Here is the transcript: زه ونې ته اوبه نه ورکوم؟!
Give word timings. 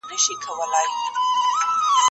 زه 0.03 0.07
ونې 0.15 0.33
ته 0.41 0.47
اوبه 0.51 0.65
نه 0.71 0.77
ورکوم؟! 0.79 1.15